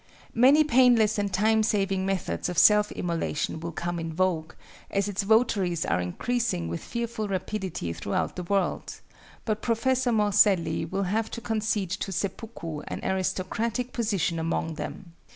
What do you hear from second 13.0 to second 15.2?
aristocratic position among them.